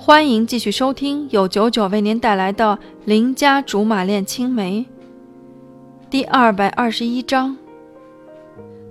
[0.00, 4.86] 欢迎继续收听由九九为您带来的《邻家竹马恋青梅》
[6.08, 7.56] 第二百二十一章。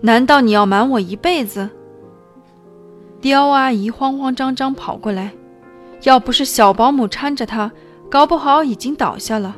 [0.02, 1.70] 难道你要瞒我一辈子？
[3.22, 5.32] 刁阿姨慌慌张张跑过来，
[6.04, 7.72] 要不是小保姆搀着她，
[8.10, 9.56] 搞不好已经倒下了。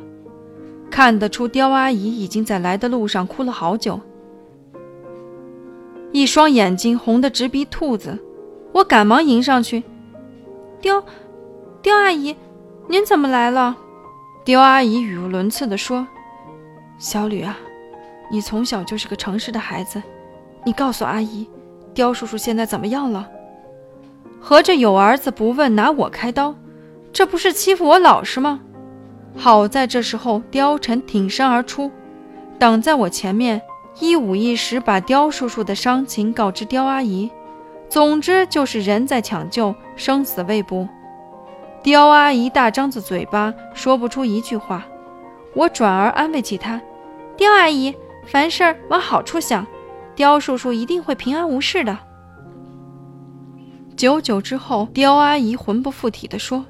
[0.88, 4.00] 看得出，刁阿姨已经在来的路上哭了好久，
[6.12, 8.16] 一双眼睛红得直逼兔子。
[8.72, 9.82] 我赶忙迎上去，
[10.80, 11.02] 刁。
[11.82, 12.36] 刁阿姨，
[12.88, 13.74] 您怎么来了？
[14.44, 16.06] 刁阿姨语无伦次地说
[17.00, 17.56] ：“小吕啊，
[18.30, 20.02] 你从小就是个诚实的孩子，
[20.62, 21.48] 你告诉阿姨，
[21.94, 23.26] 刁叔叔现在怎么样了？
[24.38, 26.54] 合着有儿子不问，拿我开刀，
[27.14, 28.60] 这不是欺负我老实吗？”
[29.34, 31.90] 好在这时候，刁晨挺身而出，
[32.58, 33.62] 挡在我前面，
[34.00, 37.30] 一五一十把刁叔叔的伤情告知刁阿姨。
[37.88, 40.86] 总之就是人在抢救，生死未卜。
[41.82, 44.86] 刁阿姨大张着嘴巴，说不出一句话。
[45.54, 46.80] 我转而安慰起她
[47.36, 47.94] ：“刁阿姨，
[48.26, 49.66] 凡事往好处想，
[50.14, 51.98] 刁叔叔一定会平安无事的。”
[53.96, 56.64] 久久之后，刁阿姨魂不附体地说：“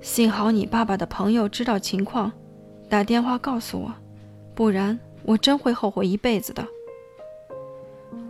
[0.00, 2.30] 幸好你爸爸的朋友知道情况，
[2.88, 3.92] 打电话告诉我，
[4.54, 6.64] 不然我真会后悔一辈子的。”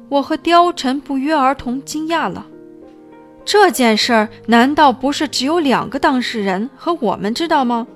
[0.08, 2.46] 我和刁晨不约而同惊讶了。
[3.46, 7.86] 这件事儿难道不是只有两个当事人和我们知道吗？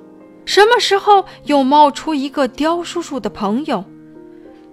[0.45, 3.85] 什么时候又冒出一个刁叔叔的朋友？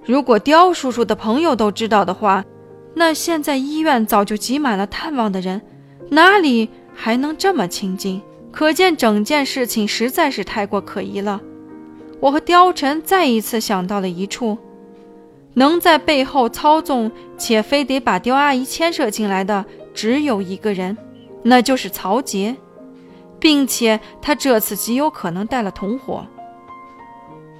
[0.05, 2.45] 如果刁叔叔的朋友都知道的话，
[2.93, 5.59] 那现在医院早就挤满了探望的人，
[6.09, 8.21] 哪里还能这么清静？
[8.51, 11.41] 可见整件事情实在是太过可疑了。
[12.19, 14.57] 我和刁晨再一次想到了一处，
[15.55, 19.65] 能在背后操纵且非得把刁阿姨牵涉进来的。
[19.97, 20.95] 只有一个人，
[21.41, 22.55] 那就是曹杰，
[23.39, 26.23] 并且他这次极有可能带了同伙。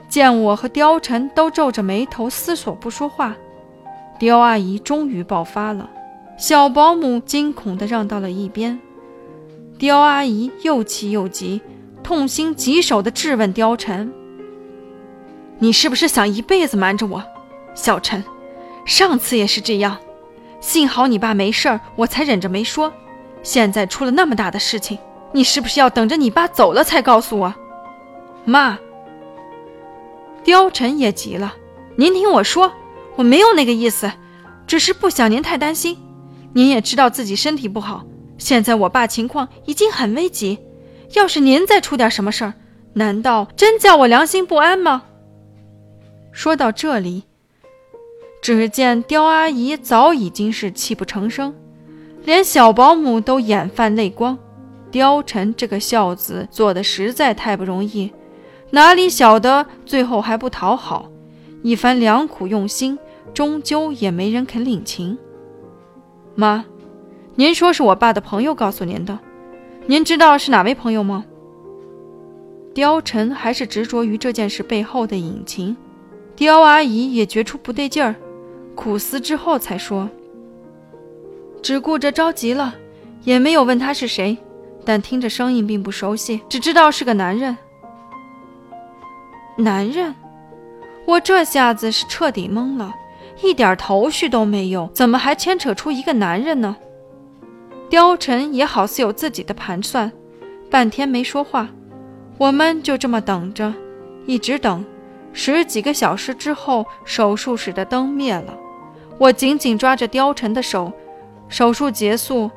[0.07, 3.35] 见我和貂蝉都皱着眉头思索不说话，
[4.19, 5.89] 刁阿姨终于爆发了。
[6.38, 8.79] 小保姆惊恐地让到了一边。
[9.79, 11.59] 刁阿姨又气又急，
[12.03, 14.12] 痛心疾首地质问貂蝉
[15.57, 17.23] ：“你是不是想一辈子瞒着我，
[17.73, 18.23] 小陈？
[18.85, 19.97] 上次也是这样。”
[20.59, 22.91] 幸好你爸没事儿，我才忍着没说。
[23.44, 24.97] 现在出了那么大的事情，
[25.31, 27.53] 你是不是要等着你爸走了才告诉我？
[28.44, 28.78] 妈，
[30.44, 31.53] 貂蝉也急了。
[31.95, 32.72] 您听我说，
[33.16, 34.12] 我没有那个意思，
[34.66, 35.97] 只是不想您太担心。
[36.53, 38.03] 您也知道自己身体不好，
[38.38, 40.57] 现在我爸情况已经很危急。
[41.13, 42.53] 要是您再出点什么事儿，
[42.94, 45.03] 难道真叫我良心不安吗？
[46.31, 47.26] 说到这里。
[48.42, 51.53] 只见刁阿姨早已经是泣不成声，
[52.24, 54.38] 连小保姆都眼泛泪光。
[54.90, 58.12] 刁晨这个孝子做的实在太不容易，
[58.72, 61.09] 哪里晓得最后还不讨好，
[61.62, 62.98] 一番良苦用心，
[63.34, 65.18] 终究也没人肯领情。
[66.36, 66.64] 妈，
[67.36, 69.19] 您说是我爸的朋友告诉您的，
[69.88, 71.25] 您知道是哪位朋友吗？
[72.74, 75.75] 刁晨还是执着于这件事背后的隐情，
[76.36, 78.16] 刁阿姨也觉出不对劲儿。
[78.77, 80.07] 苦思之后才说
[81.63, 82.75] ：“只顾着着急了，
[83.23, 84.38] 也没有问他是谁，
[84.85, 87.57] 但听着声音并不熟悉，只知道是个男人。
[89.57, 90.13] 男人，
[91.07, 92.93] 我这下子是彻底懵了，
[93.41, 96.77] 一点头绪都没有，怎么还牵扯出一个男人呢？”
[97.89, 100.11] 貂蝉也好似有自己的盘算，
[100.69, 101.67] 半天没说话，
[102.38, 103.73] 我们就这么等着，
[104.27, 104.85] 一直等，
[105.33, 108.55] 十几个小时之后，手术室的灯灭了。
[109.17, 110.94] 我紧紧抓着貂蝉的手，
[111.50, 112.51] 手术结束，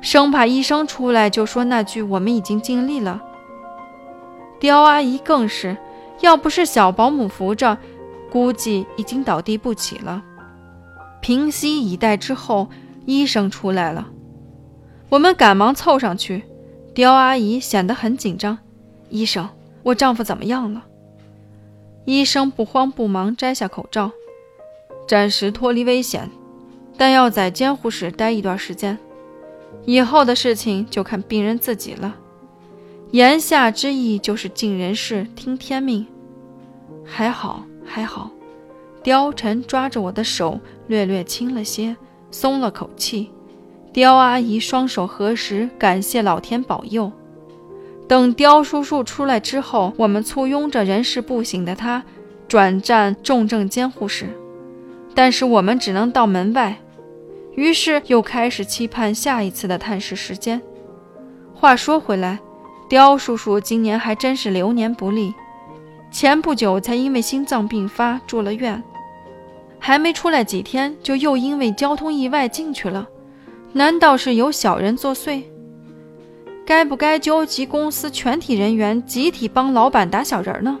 [0.00, 3.22] 生怕医生出来就说那句“我们已经尽力了”。
[4.60, 5.76] 刁阿姨更是，
[6.20, 7.78] 要不是小保姆扶着，
[8.30, 10.22] 估计已经倒地不起了。
[11.20, 12.68] 平息以待之后，
[13.06, 14.08] 医生出来了，
[15.08, 16.44] 我们赶忙凑上去。
[16.94, 18.58] 刁阿姨显得很紧张
[19.10, 19.48] ：“医生，
[19.82, 20.84] 我丈夫怎么样了？”
[22.06, 24.10] 医生不慌不忙摘下口罩。
[25.06, 26.30] 暂时脱离危险，
[26.96, 28.98] 但要在监护室待一段时间。
[29.84, 32.16] 以后的事情就看病人自己了。
[33.12, 36.04] 言下之意就是尽人事，听天命。
[37.04, 38.30] 还好，还好。
[39.04, 40.58] 貂蝉抓着我的手，
[40.88, 41.96] 略略轻了些，
[42.32, 43.30] 松了口气。
[43.92, 47.12] 刁阿姨双手合十，感谢老天保佑。
[48.08, 52.02] 等刁叔叔出来之后，我们簇拥着人事不省的他，
[52.48, 54.28] 转战重症监护室。
[55.16, 56.76] 但是我们只能到门外，
[57.54, 60.60] 于是又开始期盼下一次的探视时间。
[61.54, 62.38] 话说回来，
[62.86, 65.32] 刁叔叔今年还真是流年不利，
[66.10, 68.84] 前不久才因为心脏病发住了院，
[69.78, 73.08] 还没出来几天，就又因为交通意外进去了。
[73.72, 75.42] 难道是有小人作祟？
[76.66, 80.78] 该不该纠集公司全体人员集体帮老板打小人呢？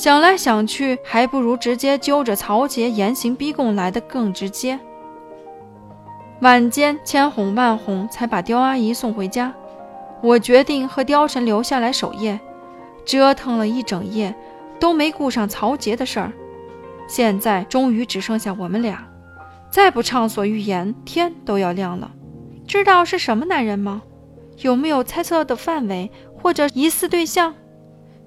[0.00, 4.80] 想来想去，还不如直接揪着曹杰严刑逼供来的更直接。
[6.40, 9.52] 晚间千哄万哄才把刁阿姨送回家。
[10.22, 12.40] 我决定和貂蝉留下来守夜，
[13.04, 14.34] 折腾了一整夜，
[14.78, 16.32] 都没顾上曹杰的事儿。
[17.06, 19.06] 现在终于只剩下我们俩，
[19.70, 22.10] 再不畅所欲言，天都要亮了。
[22.66, 24.00] 知道是什么男人吗？
[24.60, 26.10] 有没有猜测的范围
[26.40, 27.54] 或者疑似对象？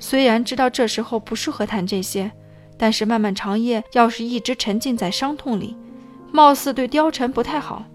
[0.03, 2.29] 虽然知道这时候不适合谈这些，
[2.77, 5.77] 但是漫漫长夜要是一直沉浸在伤痛里，
[6.29, 7.85] 貌似对貂蝉不太好。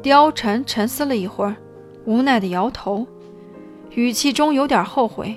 [0.00, 1.56] 貂蝉沉思了一会儿。
[2.04, 3.04] 无奈的摇头，
[3.90, 5.34] 语气中有点后悔。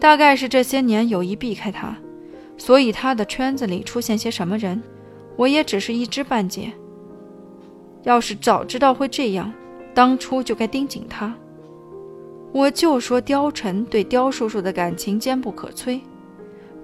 [0.00, 1.96] 大概是这些年有意避开他，
[2.56, 4.82] 所以他的圈子里出现些什么人，
[5.36, 6.72] 我也只是一知半解。
[8.02, 9.52] 要是早知道会这样，
[9.94, 11.32] 当初就该盯紧他。
[12.52, 16.00] 我就说貂蝉对刁叔叔的感情坚不可摧，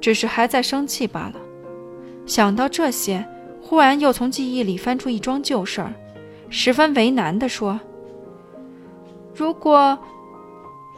[0.00, 1.34] 只是还在生气罢了。
[2.26, 3.26] 想到这些，
[3.62, 5.93] 忽然又从记忆里翻出一桩旧事儿，
[6.50, 7.81] 十分为难地说。
[9.34, 9.99] 如果，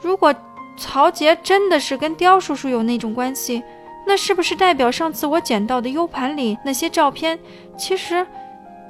[0.03, 0.35] 如果
[0.77, 3.63] 曹杰真的是跟刁叔叔有那种关系，
[4.07, 7.39] 那是不是代表上次我捡到的 U 盘里那些照片，
[7.79, 8.27] 其实，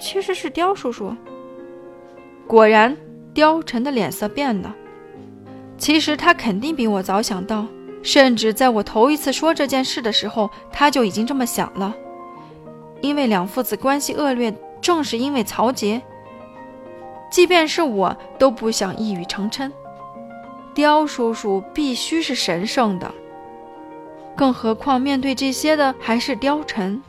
[0.01, 1.15] 其实是刁叔叔？
[2.47, 2.97] 果然，
[3.33, 4.75] 刁晨的脸色变了。
[5.79, 7.67] 其实他肯定比我早想到，
[8.03, 11.95] 甚至在我头一次说这件事的时候，他就已经这么想了。
[13.03, 16.01] 因为两父子关系恶劣，正是因为曹杰。
[17.31, 19.71] 即便是我都不想一语成谶，
[20.75, 23.13] 刁叔叔必须是神圣的，
[24.35, 27.01] 更何况面对这些的还是貂蝉。